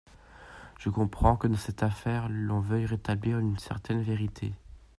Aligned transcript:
Je 0.79 0.89
comprends 0.89 1.37
que 1.37 1.45
dans 1.45 1.55
cette 1.55 1.83
affaire, 1.83 2.27
l’on 2.27 2.59
veuille 2.59 2.87
rétablir 2.87 3.37
une 3.37 3.59
certaine 3.59 4.01
vérité. 4.01 4.51